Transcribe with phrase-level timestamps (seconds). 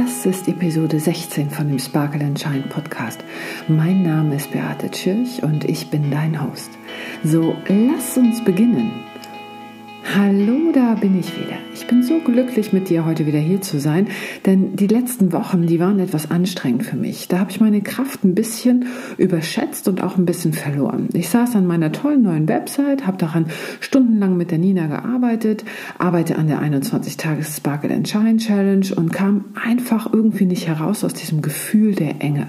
[0.00, 3.18] Das ist Episode 16 von dem Sparkle and Shine Podcast.
[3.66, 6.70] Mein Name ist Beate Tschirch und ich bin dein Host.
[7.24, 9.07] So, lass uns beginnen.
[10.16, 11.58] Hallo, da bin ich wieder.
[11.74, 14.08] Ich bin so glücklich, mit dir heute wieder hier zu sein,
[14.46, 17.28] denn die letzten Wochen, die waren etwas anstrengend für mich.
[17.28, 18.86] Da habe ich meine Kraft ein bisschen
[19.18, 21.10] überschätzt und auch ein bisschen verloren.
[21.12, 23.46] Ich saß an meiner tollen neuen Website, habe daran
[23.80, 25.64] stundenlang mit der Nina gearbeitet,
[25.98, 31.12] arbeite an der 21-Tages Sparkle and Shine Challenge und kam einfach irgendwie nicht heraus aus
[31.12, 32.46] diesem Gefühl der Enge,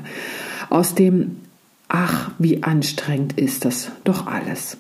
[0.70, 1.36] aus dem
[1.90, 4.78] Ach, wie anstrengend ist das doch alles.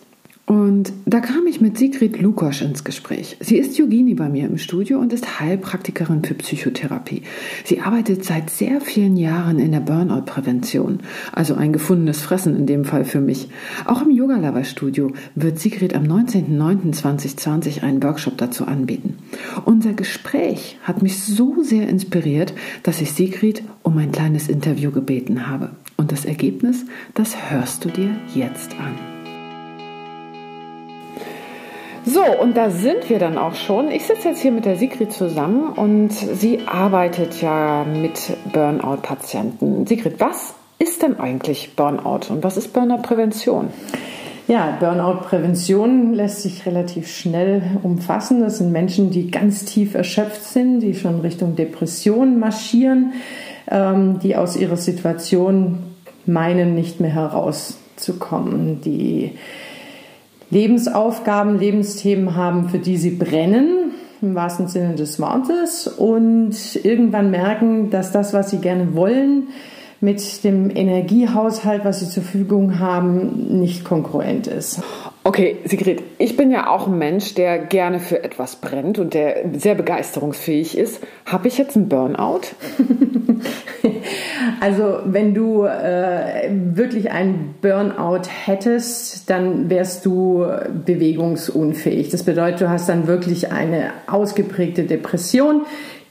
[0.50, 3.38] Und da kam ich mit Sigrid Lukosch ins Gespräch.
[3.40, 7.22] Sie ist Yogini bei mir im Studio und ist Heilpraktikerin für Psychotherapie.
[7.66, 12.84] Sie arbeitet seit sehr vielen Jahren in der Burnout-Prävention, also ein gefundenes Fressen in dem
[12.84, 13.50] Fall für mich.
[13.86, 19.18] Auch im Yoga Lover Studio wird Sigrid am 19.09.2020 einen Workshop dazu anbieten.
[19.66, 25.46] Unser Gespräch hat mich so sehr inspiriert, dass ich Sigrid um ein kleines Interview gebeten
[25.46, 25.70] habe.
[25.96, 29.19] Und das Ergebnis, das hörst du dir jetzt an.
[32.06, 33.92] So, und da sind wir dann auch schon.
[33.92, 39.86] Ich sitze jetzt hier mit der Sigrid zusammen und sie arbeitet ja mit Burnout-Patienten.
[39.86, 43.70] Sigrid, was ist denn eigentlich Burnout und was ist Burnout-Prävention?
[44.48, 48.42] Ja, Burnout-Prävention lässt sich relativ schnell umfassen.
[48.42, 53.14] Das sind Menschen, die ganz tief erschöpft sind, die schon Richtung Depression marschieren,
[53.70, 55.84] ähm, die aus ihrer Situation
[56.26, 59.34] meinen, nicht mehr herauszukommen, die
[60.52, 63.92] Lebensaufgaben, Lebensthemen haben, für die sie brennen,
[64.22, 69.50] im wahrsten Sinne des Wortes, und irgendwann merken, dass das, was sie gerne wollen,
[70.02, 74.82] mit dem Energiehaushalt, was sie zur Verfügung haben, nicht konkurrent ist.
[75.30, 79.46] Okay, Sigrid, ich bin ja auch ein Mensch, der gerne für etwas brennt und der
[79.54, 81.04] sehr begeisterungsfähig ist.
[81.28, 82.42] Habe ich jetzt einen Burnout?
[84.60, 90.48] also, wenn du äh, wirklich einen Burnout hättest, dann wärst du
[90.84, 92.10] bewegungsunfähig.
[92.10, 95.62] Das bedeutet, du hast dann wirklich eine ausgeprägte Depression.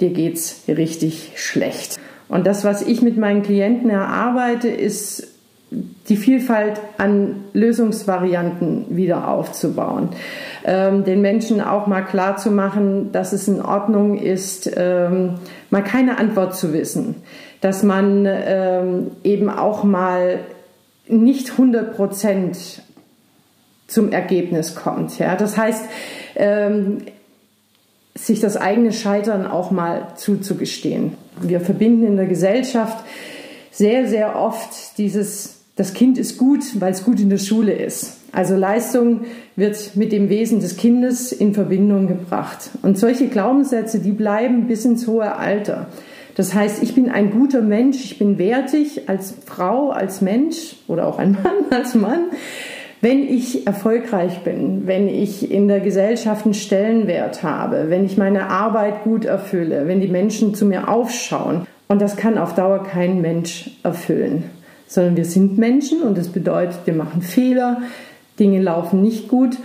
[0.01, 1.99] Dir geht's richtig schlecht.
[2.29, 5.38] Und das, was ich mit meinen Klienten erarbeite, ist
[5.71, 10.11] die Vielfalt an Lösungsvarianten wieder aufzubauen.
[10.65, 15.35] Ähm, den Menschen auch mal klar zu machen, dass es in Ordnung ist, ähm,
[15.71, 17.17] mal keine Antwort zu wissen.
[17.61, 20.41] Dass man ähm, eben auch mal
[21.07, 22.83] nicht 100 Prozent
[23.87, 25.19] zum Ergebnis kommt.
[25.19, 25.37] Ja?
[25.37, 25.85] Das heißt,
[26.37, 26.99] ähm,
[28.15, 31.15] sich das eigene Scheitern auch mal zuzugestehen.
[31.41, 33.05] Wir verbinden in der Gesellschaft
[33.71, 38.19] sehr, sehr oft dieses, das Kind ist gut, weil es gut in der Schule ist.
[38.33, 39.21] Also Leistung
[39.55, 42.71] wird mit dem Wesen des Kindes in Verbindung gebracht.
[42.83, 45.87] Und solche Glaubenssätze, die bleiben bis ins hohe Alter.
[46.35, 51.07] Das heißt, ich bin ein guter Mensch, ich bin wertig als Frau, als Mensch oder
[51.07, 52.25] auch ein Mann als Mann
[53.01, 58.51] wenn ich erfolgreich bin, wenn ich in der Gesellschaft einen Stellenwert habe, wenn ich meine
[58.51, 63.23] Arbeit gut erfülle, wenn die Menschen zu mir aufschauen, und das kann auf Dauer kein
[63.23, 64.51] Mensch erfüllen,
[64.89, 67.83] sondern wir sind Menschen und das bedeutet, wir machen Fehler,
[68.41, 69.57] Dinge laufen nicht gut.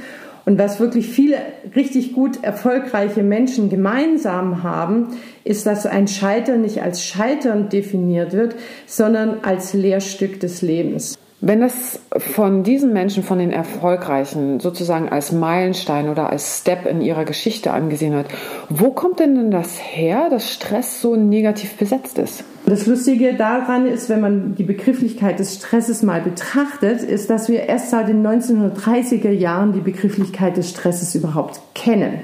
[0.46, 1.38] Und was wirklich viele
[1.74, 5.08] richtig gut erfolgreiche Menschen gemeinsam haben,
[5.46, 11.18] ist, dass ein Scheitern nicht als Scheitern definiert wird, sondern als Lehrstück des Lebens.
[11.40, 17.02] Wenn das von diesen Menschen, von den Erfolgreichen, sozusagen als Meilenstein oder als Step in
[17.02, 18.28] ihrer Geschichte angesehen wird,
[18.70, 22.46] wo kommt denn denn das her, dass Stress so negativ besetzt ist?
[22.66, 27.64] Das Lustige daran ist, wenn man die Begrifflichkeit des Stresses mal betrachtet, ist, dass wir
[27.64, 32.20] erst seit den 1930er Jahren die Begrifflichkeit des Stresses überhaupt kennen.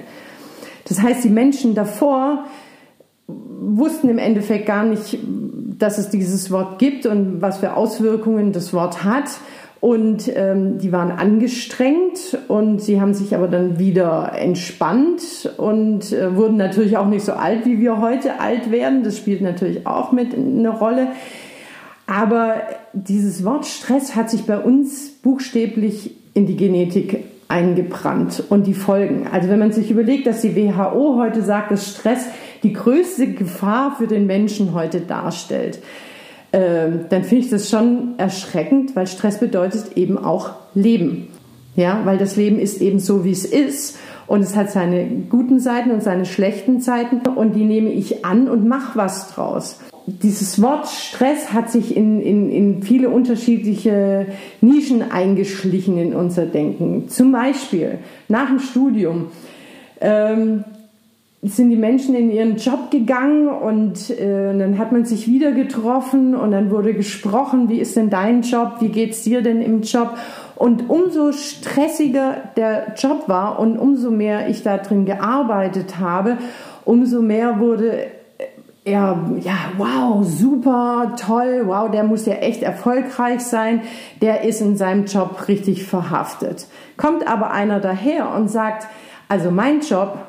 [0.87, 2.45] Das heißt, die Menschen davor
[3.27, 5.19] wussten im Endeffekt gar nicht,
[5.77, 9.29] dass es dieses Wort gibt und was für Auswirkungen das Wort hat.
[9.81, 16.35] Und ähm, die waren angestrengt und sie haben sich aber dann wieder entspannt und äh,
[16.35, 19.03] wurden natürlich auch nicht so alt, wie wir heute alt werden.
[19.03, 21.07] Das spielt natürlich auch mit eine Rolle.
[22.07, 22.55] Aber
[22.91, 29.27] dieses Wort Stress hat sich bei uns buchstäblich in die Genetik eingebrannt und die Folgen.
[29.31, 32.25] Also wenn man sich überlegt, dass die WHO heute sagt, dass Stress
[32.63, 35.79] die größte Gefahr für den Menschen heute darstellt,
[36.51, 41.27] ähm, dann finde ich das schon erschreckend, weil Stress bedeutet eben auch Leben.
[41.75, 43.97] Ja, weil das Leben ist eben so, wie es ist.
[44.27, 47.21] Und es hat seine guten Seiten und seine schlechten Seiten.
[47.27, 49.79] Und die nehme ich an und mache was draus.
[50.05, 54.25] Dieses Wort Stress hat sich in, in, in viele unterschiedliche
[54.61, 57.09] Nischen eingeschlichen in unser Denken.
[57.09, 59.27] Zum Beispiel nach dem Studium.
[60.01, 60.63] Ähm,
[61.41, 66.35] sind die Menschen in ihren Job gegangen und äh, dann hat man sich wieder getroffen
[66.35, 70.17] und dann wurde gesprochen, wie ist denn dein Job, wie geht's dir denn im Job?
[70.55, 76.37] Und umso stressiger der Job war und umso mehr ich da drin gearbeitet habe,
[76.83, 78.07] umso mehr wurde
[78.83, 83.81] er, ja, wow, super, toll, wow, der muss ja echt erfolgreich sein,
[84.21, 86.67] der ist in seinem Job richtig verhaftet.
[86.97, 88.87] Kommt aber einer daher und sagt,
[89.29, 90.28] also mein Job,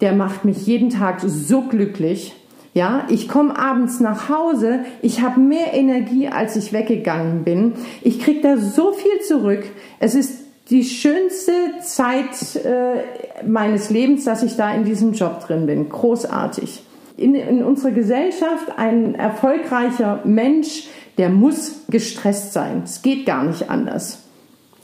[0.00, 2.34] der macht mich jeden Tag so glücklich.
[2.72, 7.72] Ja, ich komme abends nach Hause, ich habe mehr Energie, als ich weggegangen bin.
[8.02, 9.64] Ich kriege da so viel zurück.
[9.98, 10.40] Es ist
[10.70, 15.88] die schönste Zeit äh, meines Lebens, dass ich da in diesem Job drin bin.
[15.88, 16.82] Großartig.
[17.16, 20.86] In, in unserer Gesellschaft ein erfolgreicher Mensch,
[21.18, 22.82] der muss gestresst sein.
[22.84, 24.19] Es geht gar nicht anders.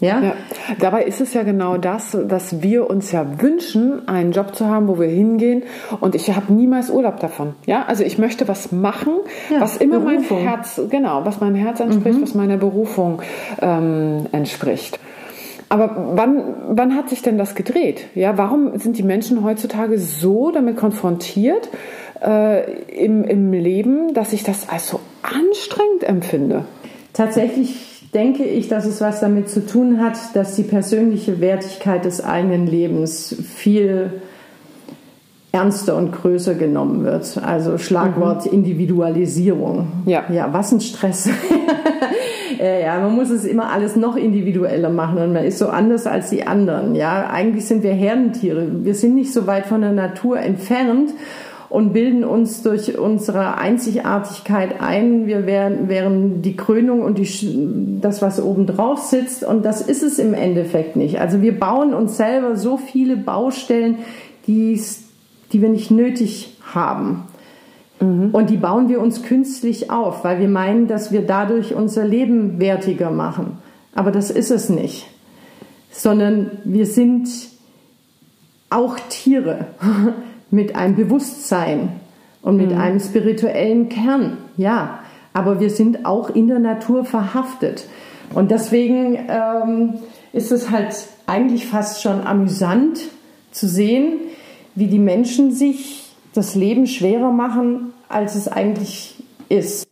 [0.00, 0.20] Ja?
[0.20, 0.32] ja?
[0.78, 4.88] Dabei ist es ja genau das, dass wir uns ja wünschen, einen Job zu haben,
[4.88, 5.62] wo wir hingehen.
[6.00, 7.54] Und ich habe niemals Urlaub davon.
[7.66, 9.14] Ja, also ich möchte was machen,
[9.50, 10.44] ja, was immer Berufung.
[10.44, 12.22] mein Herz, genau, was meinem Herz entspricht, mhm.
[12.22, 13.22] was meiner Berufung
[13.60, 14.98] ähm, entspricht.
[15.68, 18.06] Aber wann, wann hat sich denn das gedreht?
[18.14, 21.68] Ja, warum sind die Menschen heutzutage so damit konfrontiert
[22.22, 26.66] äh, im, im Leben, dass ich das als so anstrengend empfinde?
[27.12, 32.24] Tatsächlich denke ich, dass es was damit zu tun hat, dass die persönliche Wertigkeit des
[32.24, 34.22] eigenen Lebens viel
[35.52, 37.38] ernster und größer genommen wird.
[37.44, 38.52] Also Schlagwort mhm.
[38.52, 39.88] Individualisierung.
[40.06, 40.24] Ja.
[40.32, 41.28] ja, was ein Stress.
[42.58, 46.30] ja, man muss es immer alles noch individueller machen und man ist so anders als
[46.30, 46.94] die anderen.
[46.94, 48.66] Ja, eigentlich sind wir Herdentiere.
[48.82, 51.10] Wir sind nicht so weit von der Natur entfernt
[51.68, 55.26] und bilden uns durch unsere Einzigartigkeit ein.
[55.26, 59.44] Wir wären, wären die Krönung und die, das, was oben drauf sitzt.
[59.44, 61.20] Und das ist es im Endeffekt nicht.
[61.20, 63.98] Also wir bauen uns selber so viele Baustellen,
[64.46, 64.80] die,
[65.52, 67.24] die wir nicht nötig haben.
[68.00, 68.30] Mhm.
[68.32, 72.60] Und die bauen wir uns künstlich auf, weil wir meinen, dass wir dadurch unser Leben
[72.60, 73.58] wertiger machen.
[73.94, 75.06] Aber das ist es nicht.
[75.90, 77.28] Sondern wir sind
[78.70, 79.66] auch Tiere.
[80.50, 82.00] mit einem Bewusstsein
[82.42, 82.78] und mit mhm.
[82.78, 85.00] einem spirituellen Kern, ja.
[85.32, 87.86] Aber wir sind auch in der Natur verhaftet.
[88.32, 89.94] Und deswegen ähm,
[90.32, 90.94] ist es halt
[91.26, 93.00] eigentlich fast schon amüsant
[93.50, 94.20] zu sehen,
[94.74, 99.86] wie die Menschen sich das Leben schwerer machen, als es eigentlich ist.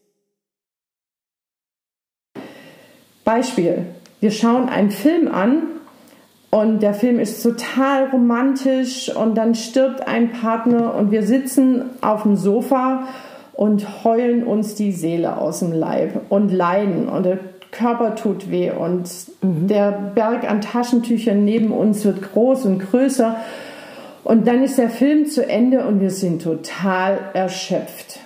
[3.24, 3.86] Beispiel.
[4.20, 5.64] Wir schauen einen Film an
[6.54, 12.22] und der Film ist total romantisch und dann stirbt ein Partner und wir sitzen auf
[12.22, 13.08] dem Sofa
[13.54, 17.40] und heulen uns die Seele aus dem Leib und leiden und der
[17.72, 19.10] Körper tut weh und
[19.42, 19.66] mhm.
[19.66, 23.34] der Berg an Taschentüchern neben uns wird groß und größer
[24.22, 28.20] und dann ist der Film zu Ende und wir sind total erschöpft.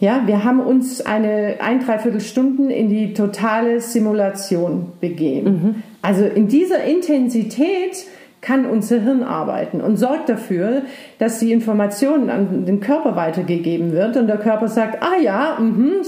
[0.00, 5.50] Ja, wir haben uns eine ein, dreiviertel Stunden in die totale Simulation begeben.
[5.50, 5.82] Mhm.
[6.04, 8.04] Also in dieser Intensität
[8.42, 10.82] kann unser Hirn arbeiten und sorgt dafür,
[11.18, 16.02] dass die Informationen an den Körper weitergegeben wird und der Körper sagt, ah ja, mh,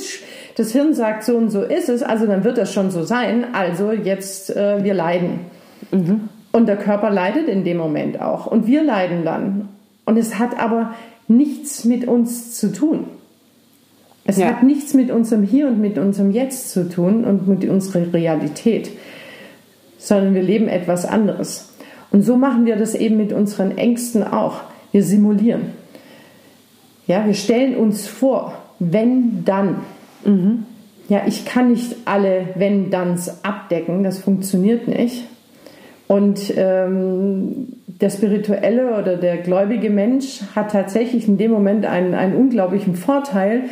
[0.54, 3.46] das Hirn sagt so und so ist es, also dann wird das schon so sein,
[3.54, 5.40] also jetzt äh, wir leiden.
[5.90, 6.28] Mhm.
[6.52, 9.70] Und der Körper leidet in dem Moment auch und wir leiden dann.
[10.04, 10.92] Und es hat aber
[11.26, 13.06] nichts mit uns zu tun.
[14.26, 14.48] Es ja.
[14.48, 18.90] hat nichts mit unserem Hier und mit unserem Jetzt zu tun und mit unserer Realität
[20.06, 21.74] sondern wir leben etwas anderes.
[22.12, 24.60] Und so machen wir das eben mit unseren Ängsten auch.
[24.92, 25.72] Wir simulieren.
[27.08, 29.80] Ja, wir stellen uns vor, wenn dann.
[30.24, 30.64] Mhm.
[31.08, 35.24] Ja, ich kann nicht alle wenn-danns abdecken, das funktioniert nicht.
[36.06, 42.36] Und ähm, der spirituelle oder der gläubige Mensch hat tatsächlich in dem Moment einen, einen
[42.36, 43.64] unglaublichen Vorteil,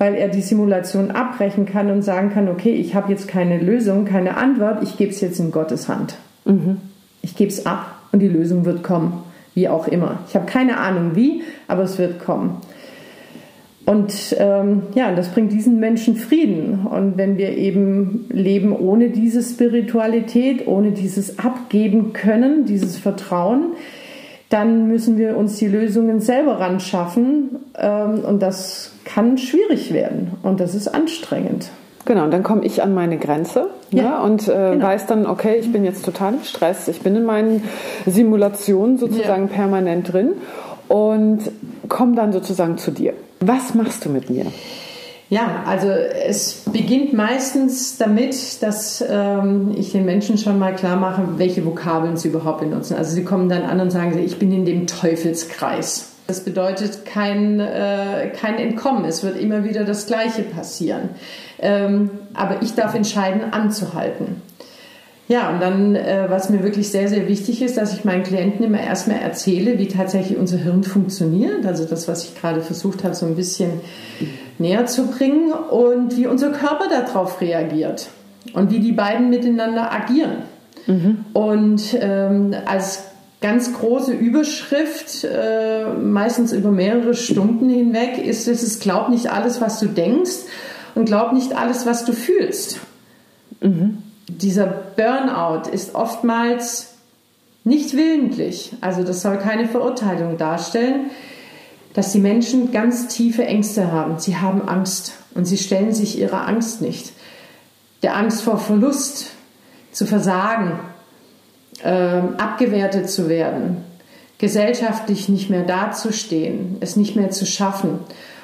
[0.00, 4.06] weil er die Simulation abbrechen kann und sagen kann, okay, ich habe jetzt keine Lösung,
[4.06, 6.14] keine Antwort, ich gebe es jetzt in Gottes Hand.
[6.46, 6.78] Mhm.
[7.20, 10.20] Ich gebe es ab und die Lösung wird kommen, wie auch immer.
[10.26, 12.62] Ich habe keine Ahnung wie, aber es wird kommen.
[13.84, 16.86] Und ähm, ja, das bringt diesen Menschen Frieden.
[16.86, 23.74] Und wenn wir eben leben ohne diese Spiritualität, ohne dieses Abgeben können, dieses Vertrauen,
[24.50, 27.56] dann müssen wir uns die Lösungen selber ran schaffen.
[27.78, 31.70] Ähm, und das kann schwierig werden und das ist anstrengend.
[32.04, 34.86] Genau, und dann komme ich an meine Grenze ja, ja und äh, genau.
[34.86, 37.62] weiß dann, okay, ich bin jetzt total im Stress, ich bin in meinen
[38.06, 39.54] Simulationen sozusagen ja.
[39.54, 40.32] permanent drin
[40.88, 41.40] und
[41.88, 43.12] komme dann sozusagen zu dir.
[43.40, 44.46] Was machst du mit mir?
[45.30, 51.22] Ja, also es beginnt meistens damit, dass ähm, ich den Menschen schon mal klar mache,
[51.36, 52.96] welche Vokabeln sie überhaupt benutzen.
[52.96, 56.08] Also sie kommen dann an und sagen, ich bin in dem Teufelskreis.
[56.26, 59.04] Das bedeutet kein, äh, kein Entkommen.
[59.04, 61.10] Es wird immer wieder das Gleiche passieren.
[61.60, 64.42] Ähm, aber ich darf entscheiden, anzuhalten.
[65.28, 68.64] Ja, und dann, äh, was mir wirklich sehr, sehr wichtig ist, dass ich meinen Klienten
[68.64, 71.64] immer erstmal erzähle, wie tatsächlich unser Hirn funktioniert.
[71.66, 73.80] Also das, was ich gerade versucht habe, so ein bisschen
[74.60, 78.08] näher zu bringen und wie unser Körper darauf reagiert
[78.52, 80.42] und wie die beiden miteinander agieren.
[80.86, 81.24] Mhm.
[81.32, 83.04] Und ähm, als
[83.40, 89.80] ganz große Überschrift, äh, meistens über mehrere Stunden hinweg, ist es, glaub nicht alles, was
[89.80, 90.44] du denkst
[90.94, 92.80] und glaub nicht alles, was du fühlst.
[93.60, 93.98] Mhm
[94.38, 96.94] dieser Burnout ist oftmals
[97.64, 101.10] nicht willentlich, also das soll keine Verurteilung darstellen,
[101.94, 104.18] dass die Menschen ganz tiefe Ängste haben.
[104.18, 107.12] Sie haben Angst und sie stellen sich ihrer Angst nicht.
[108.02, 109.32] Der Angst vor Verlust,
[109.92, 110.78] zu versagen,
[111.82, 113.78] äh, abgewertet zu werden,
[114.38, 117.98] gesellschaftlich nicht mehr dazustehen, es nicht mehr zu schaffen.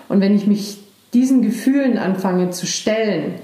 [0.08, 0.78] Und wenn ich mich
[1.14, 3.36] diesen Gefühlen anfange zu stellen,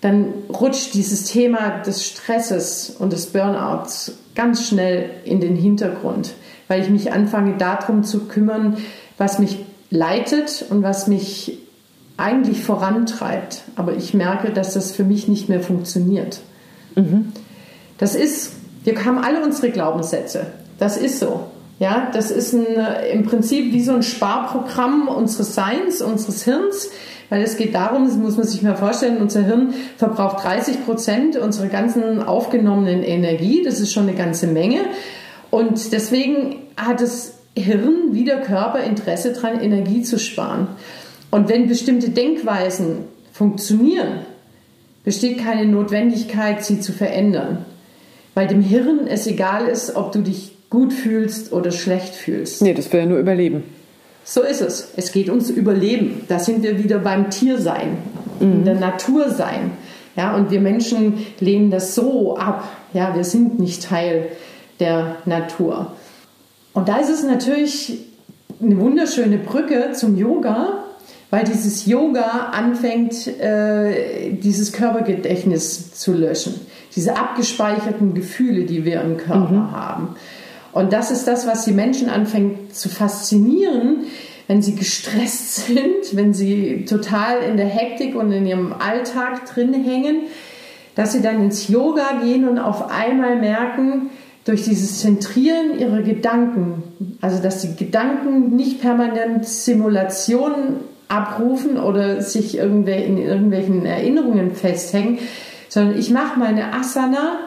[0.00, 6.34] dann rutscht dieses Thema des Stresses und des Burnouts ganz schnell in den Hintergrund,
[6.68, 8.76] weil ich mich anfange darum zu kümmern,
[9.18, 9.58] was mich
[9.90, 11.58] leitet und was mich
[12.16, 13.62] eigentlich vorantreibt.
[13.76, 16.40] Aber ich merke, dass das für mich nicht mehr funktioniert.
[16.94, 17.32] Mhm.
[17.98, 18.52] Das ist,
[18.84, 20.46] wir haben alle unsere Glaubenssätze.
[20.78, 21.44] Das ist so.
[21.78, 22.66] Ja, das ist ein,
[23.12, 26.90] im Prinzip wie so ein Sparprogramm unseres Seins, unseres Hirns.
[27.30, 31.36] Weil es geht darum, das muss man sich mal vorstellen, unser Hirn verbraucht 30 Prozent
[31.36, 33.62] unserer ganzen aufgenommenen Energie.
[33.64, 34.80] Das ist schon eine ganze Menge.
[35.50, 40.68] Und deswegen hat das Hirn wie der Körper Interesse daran, Energie zu sparen.
[41.30, 44.20] Und wenn bestimmte Denkweisen funktionieren,
[45.04, 47.64] besteht keine Notwendigkeit, sie zu verändern.
[48.34, 52.62] Weil dem Hirn es egal ist, ob du dich gut fühlst oder schlecht fühlst.
[52.62, 53.64] Nee, das will ja nur überleben.
[54.24, 54.92] So ist es.
[54.96, 56.22] Es geht ums Überleben.
[56.28, 57.96] Da sind wir wieder beim Tiersein,
[58.40, 58.52] mhm.
[58.52, 59.70] in der Natur sein.
[60.16, 62.68] Ja, und wir Menschen lehnen das so ab.
[62.92, 64.28] Ja, wir sind nicht Teil
[64.80, 65.92] der Natur.
[66.78, 67.98] Und da ist es natürlich
[68.62, 70.84] eine wunderschöne Brücke zum Yoga,
[71.28, 76.54] weil dieses Yoga anfängt, äh, dieses Körpergedächtnis zu löschen.
[76.94, 79.72] Diese abgespeicherten Gefühle, die wir im Körper mhm.
[79.72, 80.08] haben.
[80.72, 84.04] Und das ist das, was die Menschen anfängt zu faszinieren,
[84.46, 89.74] wenn sie gestresst sind, wenn sie total in der Hektik und in ihrem Alltag drin
[89.74, 90.28] hängen,
[90.94, 94.10] dass sie dann ins Yoga gehen und auf einmal merken,
[94.48, 96.82] durch dieses Zentrieren ihrer Gedanken,
[97.20, 100.76] also dass die Gedanken nicht permanent Simulationen
[101.08, 105.18] abrufen oder sich in irgendwelchen Erinnerungen festhängen,
[105.68, 107.40] sondern ich mache meine Asana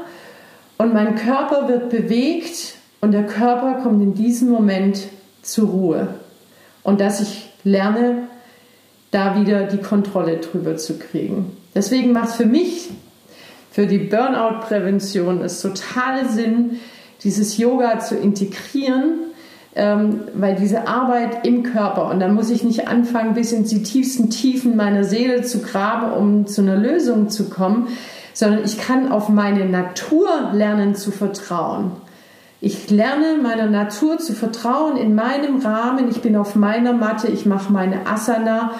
[0.77, 4.99] und mein Körper wird bewegt und der Körper kommt in diesem Moment
[5.41, 6.07] zur Ruhe.
[6.83, 8.27] Und dass ich lerne,
[9.09, 11.57] da wieder die Kontrolle drüber zu kriegen.
[11.73, 12.89] Deswegen macht für mich,
[13.71, 16.79] für die Burnout-Prävention, es total Sinn,
[17.23, 19.31] dieses Yoga zu integrieren,
[19.73, 23.81] ähm, weil diese Arbeit im Körper, und dann muss ich nicht anfangen, bis in die
[23.81, 27.87] tiefsten Tiefen meiner Seele zu graben, um zu einer Lösung zu kommen,
[28.33, 31.91] sondern ich kann auf meine Natur lernen zu vertrauen.
[32.59, 36.09] Ich lerne meiner Natur zu vertrauen in meinem Rahmen.
[36.09, 38.73] Ich bin auf meiner Matte, ich mache meine Asana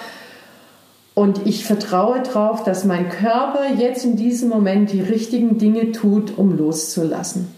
[1.14, 6.38] und ich vertraue darauf, dass mein Körper jetzt in diesem Moment die richtigen Dinge tut,
[6.38, 7.48] um loszulassen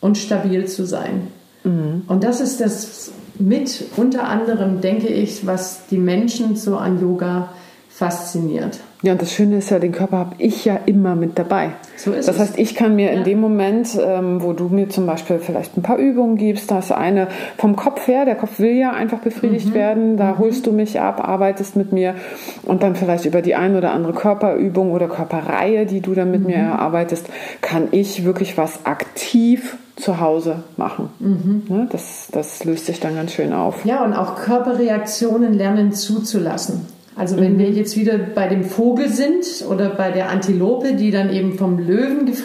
[0.00, 1.28] und stabil zu sein.
[1.64, 2.02] Mhm.
[2.06, 7.50] Und das ist das mit unter anderem, denke ich, was die Menschen so an Yoga
[7.90, 8.78] fasziniert.
[9.04, 11.72] Ja, und das Schöne ist ja, den Körper habe ich ja immer mit dabei.
[11.94, 12.40] So ist das es.
[12.40, 13.18] heißt, ich kann mir ja.
[13.18, 16.78] in dem Moment, ähm, wo du mir zum Beispiel vielleicht ein paar Übungen gibst, da
[16.78, 19.74] ist eine vom Kopf her, der Kopf will ja einfach befriedigt mhm.
[19.74, 20.38] werden, da mhm.
[20.38, 22.14] holst du mich ab, arbeitest mit mir
[22.62, 26.40] und dann vielleicht über die ein oder andere Körperübung oder Körperreihe, die du dann mit
[26.40, 26.46] mhm.
[26.46, 27.26] mir erarbeitest,
[27.60, 31.10] kann ich wirklich was aktiv zu Hause machen.
[31.18, 31.62] Mhm.
[31.68, 33.84] Ne, das, das löst sich dann ganz schön auf.
[33.84, 36.93] Ja, und auch Körperreaktionen lernen zuzulassen.
[37.16, 37.58] Also wenn mhm.
[37.58, 41.78] wir jetzt wieder bei dem Vogel sind oder bei der Antilope, die dann eben vom
[41.78, 42.36] Löwen,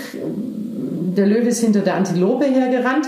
[1.15, 3.07] der Löwe ist hinter der Antilope hergerannt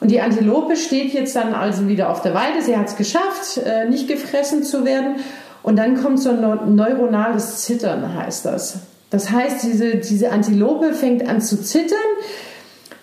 [0.00, 3.58] und die Antilope steht jetzt dann also wieder auf der Weide, sie hat es geschafft,
[3.64, 5.16] äh, nicht gefressen zu werden
[5.62, 8.80] und dann kommt so ein neuronales Zittern, heißt das.
[9.08, 11.98] Das heißt, diese, diese Antilope fängt an zu zittern,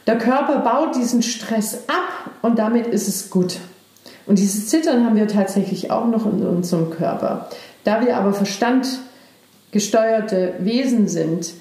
[0.05, 3.57] der Körper baut diesen Stress ab und damit ist es gut.
[4.25, 7.49] Und dieses Zittern haben wir tatsächlich auch noch in unserem Körper.
[7.83, 8.87] Da wir aber Verstand
[9.71, 11.53] gesteuerte Wesen sind,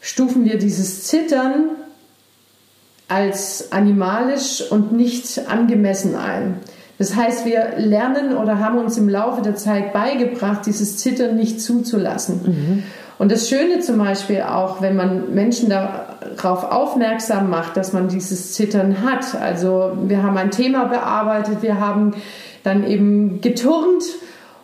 [0.00, 1.70] stufen wir dieses Zittern
[3.08, 6.56] als animalisch und nicht angemessen ein.
[6.98, 11.60] Das heißt, wir lernen oder haben uns im Laufe der Zeit beigebracht, dieses Zittern nicht
[11.60, 12.40] zuzulassen.
[12.44, 12.82] Mhm.
[13.18, 18.52] Und das Schöne zum Beispiel auch, wenn man Menschen darauf aufmerksam macht, dass man dieses
[18.52, 19.40] Zittern hat.
[19.40, 22.14] Also wir haben ein Thema bearbeitet, wir haben
[22.64, 24.02] dann eben geturnt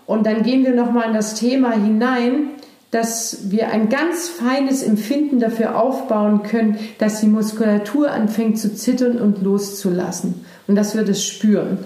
[0.08, 2.50] und dann gehen wir nochmal in das Thema hinein
[2.90, 9.18] dass wir ein ganz feines Empfinden dafür aufbauen können, dass die Muskulatur anfängt zu zittern
[9.18, 11.84] und loszulassen und dass wir das spüren.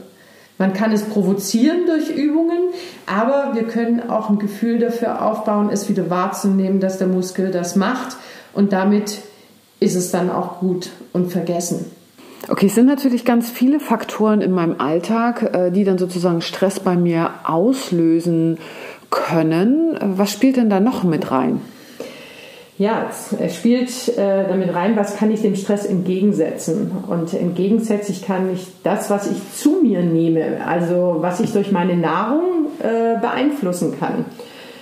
[0.58, 2.70] Man kann es provozieren durch Übungen,
[3.06, 7.74] aber wir können auch ein Gefühl dafür aufbauen, es wieder wahrzunehmen, dass der Muskel das
[7.74, 8.16] macht
[8.52, 9.18] und damit
[9.80, 11.86] ist es dann auch gut und vergessen.
[12.48, 16.80] Okay, es sind natürlich ganz viele Faktoren in meinem Alltag, äh, die dann sozusagen Stress
[16.80, 18.58] bei mir auslösen
[19.10, 19.96] können.
[20.00, 21.60] Was spielt denn da noch mit rein?
[22.78, 23.06] Ja,
[23.38, 26.90] es spielt äh, damit rein, was kann ich dem Stress entgegensetzen?
[27.06, 31.96] Und entgegensätzlich kann ich das, was ich zu mir nehme, also was ich durch meine
[31.96, 34.24] Nahrung äh, beeinflussen kann.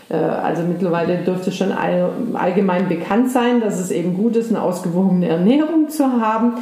[0.08, 4.62] Äh, also mittlerweile dürfte schon all, allgemein bekannt sein, dass es eben gut ist, eine
[4.62, 6.54] ausgewogene Ernährung zu haben.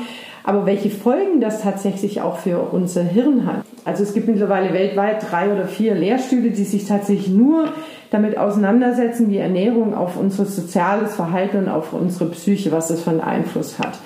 [0.48, 3.66] Aber welche Folgen das tatsächlich auch für unser Hirn hat.
[3.84, 7.66] Also es gibt mittlerweile weltweit drei oder vier Lehrstühle, die sich tatsächlich nur
[8.10, 13.10] damit auseinandersetzen, wie Ernährung auf unser soziales Verhalten und auf unsere Psyche, was das für
[13.10, 13.98] einen Einfluss hat.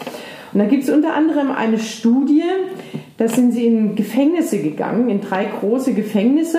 [0.52, 2.42] Und da gibt es unter anderem eine Studie,
[3.18, 6.58] da sind sie in Gefängnisse gegangen, in drei große Gefängnisse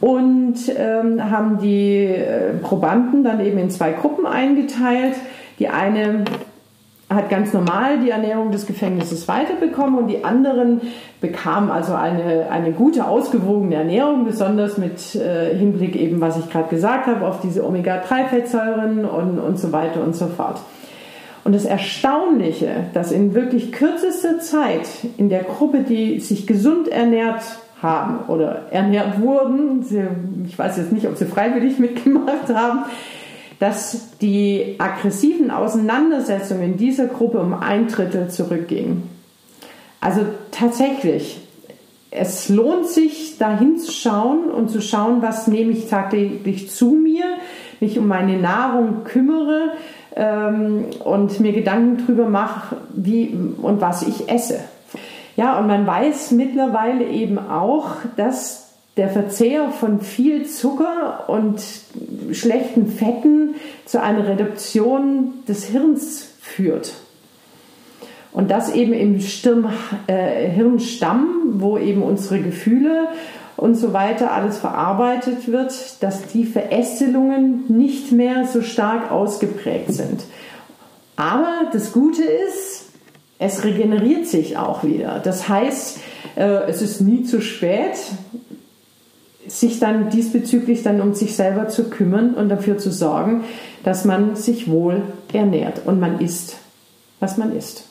[0.00, 5.16] und ähm, haben die äh, Probanden dann eben in zwei Gruppen eingeteilt.
[5.58, 6.24] Die eine
[7.10, 10.80] hat ganz normal die Ernährung des Gefängnisses weiterbekommen und die anderen
[11.20, 16.68] bekamen also eine, eine gute, ausgewogene Ernährung, besonders mit äh, Hinblick eben, was ich gerade
[16.68, 20.60] gesagt habe, auf diese Omega-3-Fettsäuren und, und so weiter und so fort.
[21.42, 27.42] Und das Erstaunliche, dass in wirklich kürzester Zeit in der Gruppe, die sich gesund ernährt
[27.82, 29.84] haben oder ernährt wurden,
[30.46, 32.84] ich weiß jetzt nicht, ob sie freiwillig mitgemacht haben,
[33.60, 39.02] dass die aggressiven Auseinandersetzungen in dieser Gruppe um ein Drittel zurückgingen.
[40.00, 41.46] Also tatsächlich,
[42.10, 47.24] es lohnt sich, da hinzuschauen und zu schauen, was nehme ich tagtäglich zu mir,
[47.80, 49.72] mich um meine Nahrung kümmere
[50.16, 54.60] ähm, und mir Gedanken darüber mache, wie und was ich esse.
[55.36, 61.62] Ja, und man weiß mittlerweile eben auch, dass der Verzehr von viel Zucker und
[62.32, 66.92] schlechten Fetten zu einer Reduktion des Hirns führt.
[68.32, 69.72] Und das eben im Stirn,
[70.06, 73.08] äh, Hirnstamm, wo eben unsere Gefühle
[73.56, 80.22] und so weiter alles verarbeitet wird, dass die Verästelungen nicht mehr so stark ausgeprägt sind.
[81.16, 82.88] Aber das Gute ist,
[83.38, 85.20] es regeneriert sich auch wieder.
[85.22, 85.98] Das heißt,
[86.36, 87.96] äh, es ist nie zu spät
[89.46, 93.44] sich dann diesbezüglich dann um sich selber zu kümmern und dafür zu sorgen,
[93.84, 96.56] dass man sich wohl ernährt und man isst,
[97.20, 97.84] was man isst.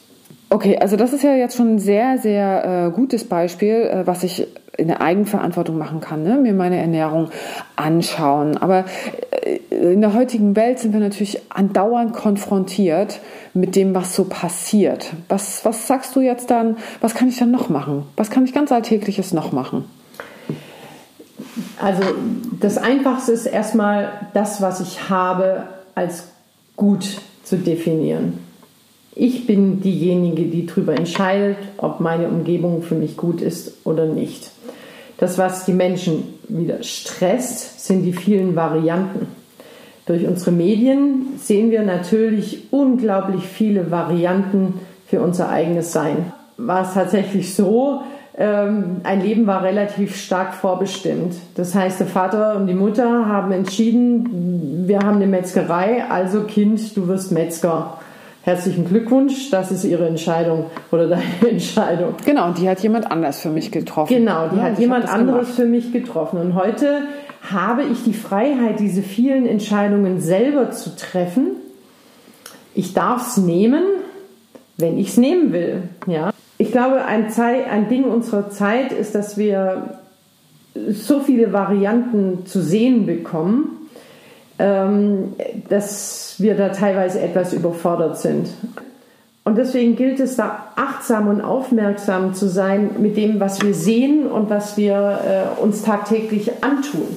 [0.52, 4.24] Okay, also das ist ja jetzt schon ein sehr, sehr äh, gutes Beispiel, äh, was
[4.24, 6.38] ich in der Eigenverantwortung machen kann, ne?
[6.38, 7.30] mir meine Ernährung
[7.76, 8.58] anschauen.
[8.58, 8.86] Aber
[9.44, 9.60] äh,
[9.94, 13.20] in der heutigen Welt sind wir natürlich andauernd konfrontiert
[13.54, 15.12] mit dem, was so passiert.
[15.28, 18.04] Was, was sagst du jetzt dann, was kann ich dann noch machen?
[18.16, 19.86] Was kann ich ganz Alltägliches noch machen?
[21.80, 22.04] Also
[22.60, 25.64] das Einfachste ist erstmal das, was ich habe,
[25.96, 26.26] als
[26.76, 28.40] gut zu definieren.
[29.16, 34.52] Ich bin diejenige, die darüber entscheidet, ob meine Umgebung für mich gut ist oder nicht.
[35.18, 39.28] Das, was die Menschen wieder stresst, sind die vielen Varianten.
[40.06, 44.76] Durch unsere Medien sehen wir natürlich unglaublich viele Varianten
[45.08, 46.32] für unser eigenes Sein.
[46.58, 48.02] War es tatsächlich so,
[48.40, 51.36] ähm, ein Leben war relativ stark vorbestimmt.
[51.56, 56.96] Das heißt, der Vater und die Mutter haben entschieden, wir haben eine Metzgerei, also Kind,
[56.96, 57.98] du wirst Metzger.
[58.44, 62.14] Herzlichen Glückwunsch, das ist Ihre Entscheidung oder deine Entscheidung.
[62.26, 64.16] Genau, die hat jemand anders für mich getroffen.
[64.16, 65.56] Genau, die ja, hat jemand anderes gemacht.
[65.56, 66.40] für mich getroffen.
[66.40, 67.02] Und heute
[67.52, 71.58] habe ich die Freiheit, diese vielen Entscheidungen selber zu treffen.
[72.74, 73.84] Ich darf es nehmen,
[74.78, 75.84] wenn ich es nehmen will.
[76.08, 79.98] Ja ich glaube, ein, Zeit, ein Ding unserer Zeit ist, dass wir
[80.90, 83.90] so viele Varianten zu sehen bekommen,
[84.60, 85.34] ähm,
[85.70, 88.50] dass wir da teilweise etwas überfordert sind.
[89.46, 94.28] Und deswegen gilt es da achtsam und aufmerksam zu sein mit dem, was wir sehen
[94.28, 97.08] und was wir äh, uns tagtäglich antun.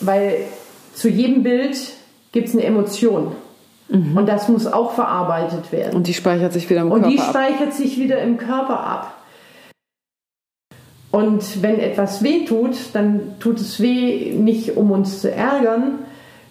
[0.00, 0.38] Weil
[0.92, 1.78] zu jedem Bild
[2.32, 3.32] gibt es eine Emotion.
[3.90, 4.16] Mhm.
[4.16, 5.96] Und das muss auch verarbeitet werden.
[5.96, 7.30] Und die speichert sich wieder im Und Körper die ab.
[7.30, 9.16] speichert sich wieder im Körper ab.
[11.10, 15.98] Und wenn etwas weh tut, dann tut es weh nicht, um uns zu ärgern,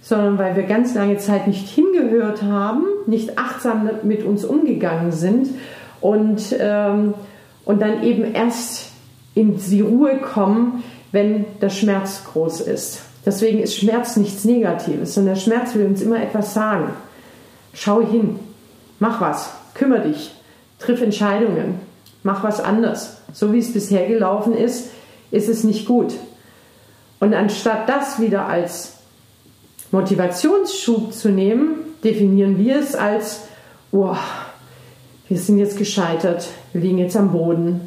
[0.02, 5.50] sondern weil wir ganz lange Zeit nicht hingehört haben, nicht achtsam mit uns umgegangen sind
[6.02, 7.14] und, ähm,
[7.64, 8.92] und dann eben erst
[9.34, 13.02] in die Ruhe kommen, wenn der Schmerz groß ist.
[13.26, 16.90] Deswegen ist Schmerz nichts Negatives, sondern der Schmerz will uns immer etwas sagen.
[17.74, 18.40] Schau hin,
[19.00, 20.32] mach was, kümmere dich,
[20.80, 21.80] triff Entscheidungen,
[22.24, 23.22] mach was anders.
[23.34, 24.90] So wie es bisher gelaufen ist,
[25.32, 26.14] ist es nicht gut.
[27.20, 28.94] Und anstatt das wieder als
[29.92, 33.42] Motivationsschub zu nehmen, definieren wir es als,
[33.92, 34.16] oh,
[35.28, 37.82] wir sind jetzt gescheitert, wir liegen jetzt am Boden.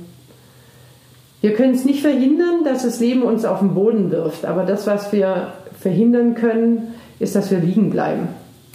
[1.41, 4.87] Wir können es nicht verhindern, dass das Leben uns auf den Boden wirft, aber das,
[4.87, 8.29] was wir verhindern können, ist, dass wir liegen bleiben.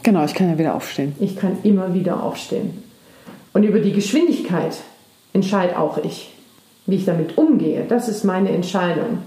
[0.08, 1.18] Genau, ich kann ja wieder aufstehen.
[1.20, 2.82] Ich kann immer wieder aufstehen.
[3.52, 4.78] Und über die Geschwindigkeit
[5.34, 6.34] entscheide auch ich.
[6.86, 9.18] Wie ich damit umgehe, das ist meine Entscheidung.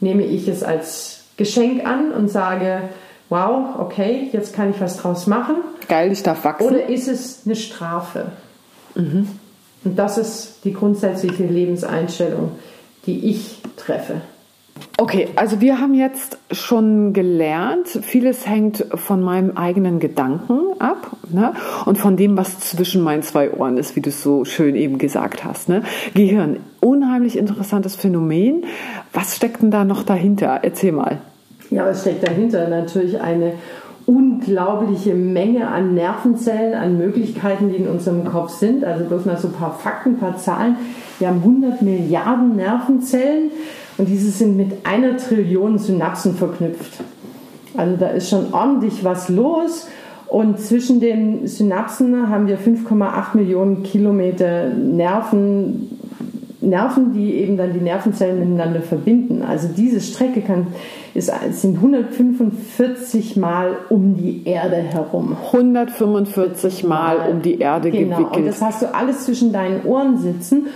[0.00, 2.88] Nehme ich es als Geschenk an und sage,
[3.28, 5.56] wow, okay, jetzt kann ich was draus machen.
[5.86, 6.66] Geil, ich darf wachsen.
[6.66, 8.32] Oder ist es eine Strafe?
[8.94, 9.28] Mhm.
[9.84, 12.52] Und das ist die grundsätzliche Lebenseinstellung,
[13.04, 14.22] die ich treffe.
[14.98, 21.54] Okay, also wir haben jetzt schon gelernt, vieles hängt von meinem eigenen Gedanken ab ne?
[21.86, 24.98] und von dem, was zwischen meinen zwei Ohren ist, wie du es so schön eben
[24.98, 25.68] gesagt hast.
[25.68, 25.82] Ne?
[26.14, 28.64] Gehirn, unheimlich interessantes Phänomen.
[29.12, 30.60] Was steckt denn da noch dahinter?
[30.62, 31.18] Erzähl mal.
[31.70, 33.54] Ja, es steckt dahinter natürlich eine
[34.06, 38.84] unglaubliche Menge an Nervenzellen, an Möglichkeiten, die in unserem Kopf sind.
[38.84, 40.76] Also bloß mal so ein paar Fakten, ein paar Zahlen.
[41.18, 43.50] Wir haben 100 Milliarden Nervenzellen
[44.00, 47.04] und diese sind mit einer Trillion Synapsen verknüpft.
[47.76, 49.88] Also da ist schon ordentlich was los.
[50.26, 55.98] Und zwischen den Synapsen haben wir 5,8 Millionen Kilometer Nerven,
[56.62, 59.42] Nerven, die eben dann die Nervenzellen miteinander verbinden.
[59.42, 60.68] Also diese Strecke kann,
[61.12, 65.36] ist, sind 145 Mal um die Erde herum.
[65.48, 68.16] 145 Mal um die Erde genau.
[68.16, 68.36] gewickelt.
[68.38, 70.68] Und das hast du alles zwischen deinen Ohren sitzen.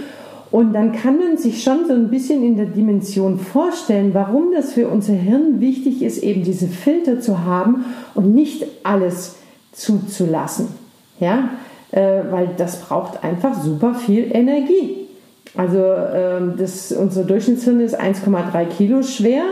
[0.54, 4.72] Und dann kann man sich schon so ein bisschen in der Dimension vorstellen, warum das
[4.72, 9.34] für unser Hirn wichtig ist, eben diese Filter zu haben und nicht alles
[9.72, 10.68] zuzulassen.
[11.18, 11.48] Ja,
[11.90, 15.08] äh, weil das braucht einfach super viel Energie.
[15.56, 19.42] Also ähm, das, unser Durchschnittshirn ist 1,3 Kilo schwer,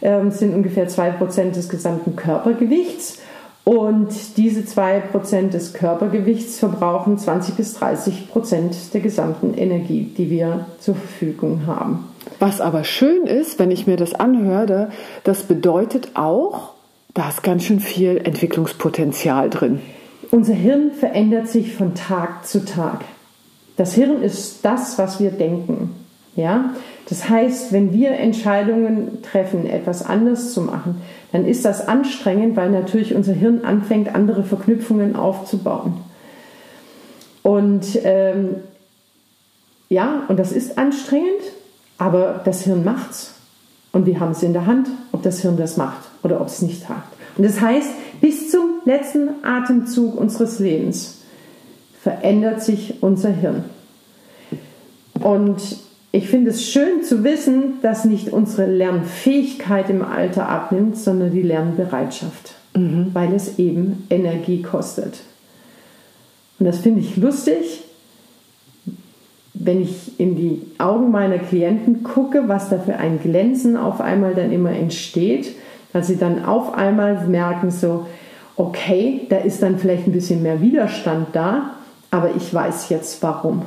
[0.00, 3.18] ähm, sind ungefähr 2% des gesamten Körpergewichts.
[3.64, 10.66] Und diese 2% des Körpergewichts verbrauchen 20 bis 30 Prozent der gesamten Energie, die wir
[10.80, 12.08] zur Verfügung haben.
[12.38, 14.90] Was aber schön ist, wenn ich mir das anhöre,
[15.24, 16.72] das bedeutet auch,
[17.14, 19.80] da ist ganz schön viel Entwicklungspotenzial drin.
[20.30, 23.04] Unser Hirn verändert sich von Tag zu Tag.
[23.76, 25.94] Das Hirn ist das, was wir denken.
[26.36, 26.74] Ja?
[27.08, 31.00] Das heißt, wenn wir Entscheidungen treffen, etwas anders zu machen,
[31.32, 35.94] dann ist das anstrengend, weil natürlich unser Hirn anfängt, andere Verknüpfungen aufzubauen.
[37.42, 38.56] Und ähm,
[39.88, 41.40] ja, und das ist anstrengend,
[41.96, 43.34] aber das Hirn macht's.
[43.92, 46.60] Und wir haben es in der Hand, ob das Hirn das macht oder ob es
[46.60, 47.04] nicht hat.
[47.38, 47.88] Und das heißt,
[48.20, 51.22] bis zum letzten Atemzug unseres Lebens
[52.02, 53.64] verändert sich unser Hirn.
[55.14, 55.78] Und
[56.10, 61.42] ich finde es schön zu wissen, dass nicht unsere Lernfähigkeit im Alter abnimmt, sondern die
[61.42, 63.10] Lernbereitschaft, mhm.
[63.12, 65.20] weil es eben Energie kostet.
[66.58, 67.84] Und das finde ich lustig,
[69.52, 74.34] wenn ich in die Augen meiner Klienten gucke, was da für ein Glänzen auf einmal
[74.34, 75.54] dann immer entsteht,
[75.92, 78.06] dass sie dann auf einmal merken, so,
[78.56, 81.74] okay, da ist dann vielleicht ein bisschen mehr Widerstand da,
[82.10, 83.62] aber ich weiß jetzt warum.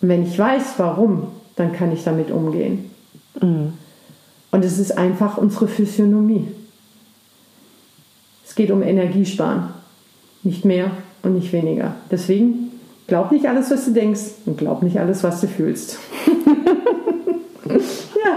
[0.00, 2.90] Und wenn ich weiß warum, dann kann ich damit umgehen.
[3.40, 3.74] Mhm.
[4.50, 6.48] Und es ist einfach unsere Physiognomie.
[8.46, 9.68] Es geht um Energiesparen.
[10.42, 10.90] Nicht mehr
[11.22, 11.94] und nicht weniger.
[12.10, 12.70] Deswegen
[13.06, 15.98] glaub nicht alles, was du denkst und glaub nicht alles, was du fühlst.
[17.68, 18.36] ja.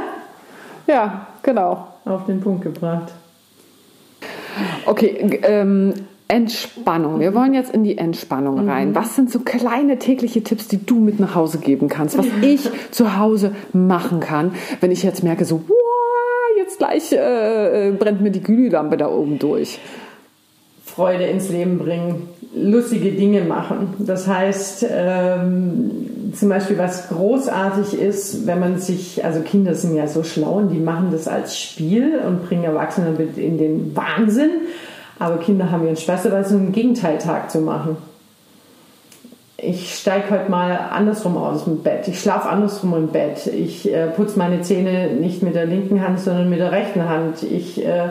[0.86, 1.88] Ja, genau.
[2.06, 3.14] Auf den Punkt gebracht.
[4.86, 5.94] Okay, ähm,
[6.34, 7.20] Entspannung.
[7.20, 8.90] Wir wollen jetzt in die Entspannung rein.
[8.90, 8.96] Mhm.
[8.96, 12.68] Was sind so kleine tägliche Tipps, die du mit nach Hause geben kannst, was ich
[12.90, 18.32] zu Hause machen kann, wenn ich jetzt merke, so, wow, jetzt gleich äh, brennt mir
[18.32, 19.80] die Glühlampe da oben durch?
[20.84, 23.94] Freude ins Leben bringen, lustige Dinge machen.
[24.00, 30.08] Das heißt, ähm, zum Beispiel, was großartig ist, wenn man sich, also Kinder sind ja
[30.08, 34.50] so schlau und die machen das als Spiel und bringen Erwachsene in den Wahnsinn.
[35.20, 37.98] Aber Kinder haben ihren Spaß dabei, so einen Gegenteiltag zu machen.
[39.58, 42.08] Ich steige heute mal andersrum aus dem Bett.
[42.08, 43.48] Ich schlafe andersrum im Bett.
[43.48, 47.44] Ich äh, putze meine Zähne nicht mit der linken Hand, sondern mit der rechten Hand.
[47.44, 48.10] Ich äh,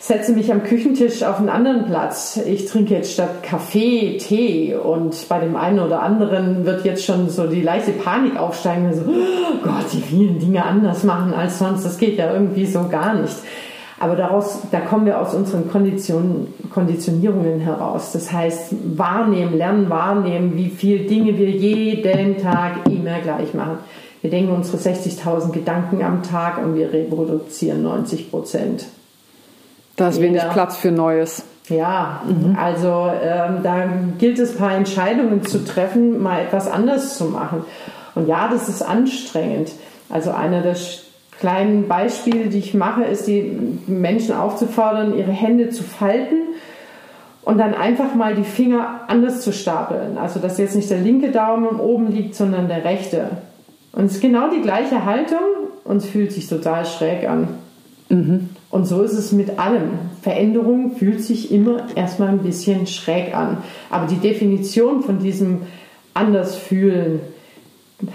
[0.00, 2.38] setze mich am Küchentisch auf einen anderen Platz.
[2.44, 7.30] Ich trinke jetzt statt Kaffee Tee und bei dem einen oder anderen wird jetzt schon
[7.30, 8.92] so die leichte Panik aufsteigen.
[8.92, 11.84] So, oh Gott, die vielen Dinge anders machen als sonst.
[11.84, 13.34] Das geht ja irgendwie so gar nicht.
[14.04, 18.12] Aber daraus, da kommen wir aus unseren Kondition, Konditionierungen heraus.
[18.12, 23.78] Das heißt, wahrnehmen, lernen, wahrnehmen, wie viele Dinge wir jeden Tag immer gleich machen.
[24.20, 28.84] Wir denken unsere 60.000 Gedanken am Tag und wir reproduzieren 90 Prozent.
[29.96, 31.42] Da ist wenig Platz für Neues.
[31.70, 32.58] Ja, mhm.
[32.60, 33.88] also ähm, da
[34.18, 37.64] gilt es, ein paar Entscheidungen zu treffen, mal etwas anders zu machen.
[38.14, 39.70] Und ja, das ist anstrengend.
[40.10, 40.76] Also einer der
[41.44, 43.54] kleinen Beispiele, die ich mache, ist, die
[43.86, 46.36] Menschen aufzufordern, ihre Hände zu falten
[47.42, 50.16] und dann einfach mal die Finger anders zu stapeln.
[50.16, 53.28] Also, dass jetzt nicht der linke Daumen oben liegt, sondern der rechte.
[53.92, 57.48] Und es ist genau die gleiche Haltung und es fühlt sich total schräg an.
[58.08, 58.48] Mhm.
[58.70, 59.98] Und so ist es mit allem.
[60.22, 63.58] Veränderung fühlt sich immer erstmal ein bisschen schräg an.
[63.90, 65.60] Aber die Definition von diesem
[66.14, 67.20] anders fühlen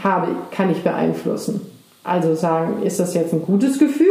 [0.03, 1.61] habe, kann ich beeinflussen.
[2.03, 4.07] Also sagen, ist das jetzt ein gutes Gefühl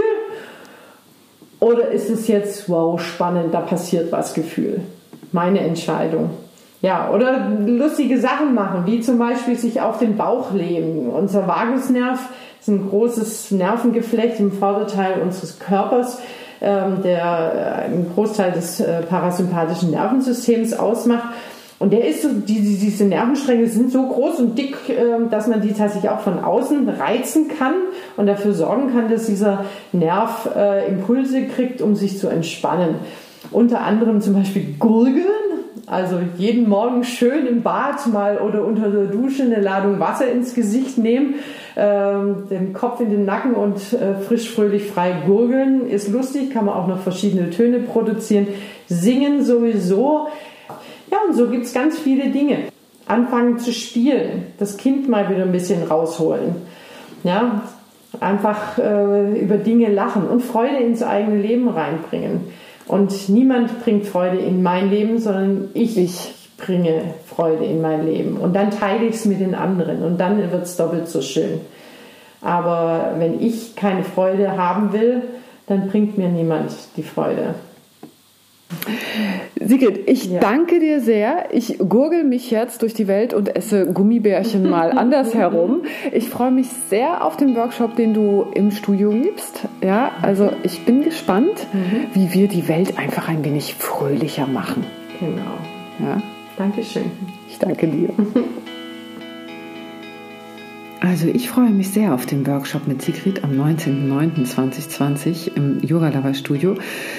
[1.61, 4.83] oder ist es jetzt, wow, spannend, da passiert was Gefühl?
[5.33, 6.31] Meine Entscheidung.
[6.81, 11.11] Ja, oder lustige Sachen machen, wie zum Beispiel sich auf den Bauch legen.
[11.11, 12.20] Unser Vagusnerv
[12.61, 16.18] ist ein großes Nervengeflecht im Vorderteil unseres Körpers
[16.61, 21.29] ähm, der äh, einen Großteil des äh, parasympathischen Nervensystems ausmacht.
[21.78, 25.60] Und der ist so, die, diese Nervenstränge sind so groß und dick, äh, dass man
[25.60, 27.74] die tatsächlich auch von außen reizen kann
[28.16, 30.48] und dafür sorgen kann, dass dieser Nerv
[30.88, 32.96] Impulse kriegt, um sich zu entspannen.
[33.50, 35.24] Unter anderem zum Beispiel Gurgeln,
[35.86, 40.54] also jeden Morgen schön im Bad mal oder unter der Dusche eine Ladung Wasser ins
[40.54, 41.36] Gesicht nehmen
[41.80, 45.88] ähm, den Kopf in den Nacken und äh, frisch, fröhlich, frei gurgeln.
[45.88, 48.48] Ist lustig, kann man auch noch verschiedene Töne produzieren.
[48.88, 50.26] Singen sowieso.
[51.11, 52.68] Ja, und so gibt es ganz viele Dinge.
[53.07, 56.57] Anfangen zu spielen, das Kind mal wieder ein bisschen rausholen.
[57.25, 57.62] Ja,
[58.21, 62.53] einfach äh, über Dinge lachen und Freude ins eigene Leben reinbringen.
[62.87, 68.37] Und niemand bringt Freude in mein Leben, sondern ich, ich bringe Freude in mein Leben.
[68.37, 71.61] Und dann teile ich es mit den anderen und dann wird es doppelt so schön.
[72.40, 75.23] Aber wenn ich keine Freude haben will,
[75.66, 77.55] dann bringt mir niemand die Freude.
[79.68, 80.40] Sigrid, ich ja.
[80.40, 81.52] danke dir sehr.
[81.52, 85.83] Ich gurgel mich jetzt durch die Welt und esse Gummibärchen mal andersherum.
[86.11, 89.68] Ich freue mich sehr auf den Workshop, den du im Studio gibst.
[89.85, 92.07] Ja, also ich bin gespannt, mhm.
[92.14, 94.87] wie wir die Welt einfach ein wenig fröhlicher machen.
[95.20, 95.59] Genau.
[96.00, 96.22] Ja.
[96.57, 97.11] Dankeschön.
[97.46, 98.09] Ich danke dir.
[101.09, 106.35] Also ich freue mich sehr auf den Workshop mit Sigrid am 19.09.2020 im Yoga Lover
[106.35, 106.75] Studio.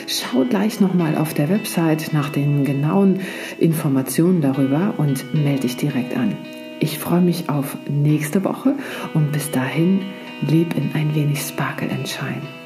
[0.05, 3.21] Schau gleich nochmal auf der Website nach den genauen
[3.57, 6.37] Informationen darüber und melde dich direkt an.
[6.79, 8.75] Ich freue mich auf nächste Woche
[9.15, 10.01] und bis dahin
[10.47, 12.58] leb in ein wenig Sparkle and Shine.